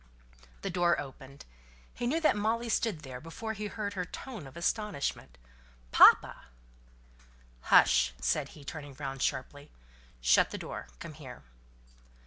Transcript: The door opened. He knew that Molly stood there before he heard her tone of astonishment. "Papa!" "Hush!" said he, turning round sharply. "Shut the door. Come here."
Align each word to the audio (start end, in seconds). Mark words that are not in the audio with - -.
The 0.63 0.71
door 0.71 0.99
opened. 0.99 1.45
He 1.93 2.07
knew 2.07 2.19
that 2.21 2.35
Molly 2.35 2.69
stood 2.69 3.01
there 3.01 3.21
before 3.21 3.53
he 3.53 3.67
heard 3.67 3.93
her 3.93 4.03
tone 4.03 4.47
of 4.47 4.57
astonishment. 4.57 5.37
"Papa!" 5.91 6.45
"Hush!" 7.69 8.11
said 8.19 8.49
he, 8.57 8.63
turning 8.63 8.95
round 8.97 9.21
sharply. 9.21 9.69
"Shut 10.19 10.49
the 10.49 10.57
door. 10.57 10.87
Come 10.97 11.13
here." 11.13 11.43